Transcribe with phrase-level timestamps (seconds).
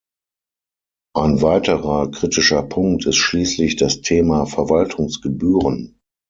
[1.15, 5.99] Ein weiterer kritischer Punkt ist schließlich das Thema Verwaltungsgebühren.